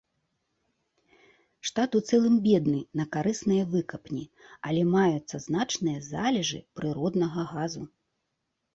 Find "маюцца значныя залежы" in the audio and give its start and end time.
4.97-6.59